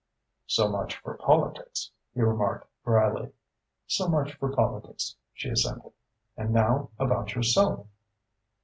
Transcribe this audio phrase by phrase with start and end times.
[0.47, 3.33] "So much for politics," he remarked drily.
[3.85, 5.91] "So much for politics," she assented.
[6.35, 7.85] "And now about yourself?"